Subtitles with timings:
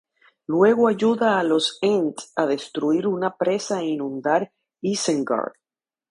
[0.51, 4.41] Luego ayuda a los ents a destruir una presa e inundar
[4.93, 5.53] Isengard.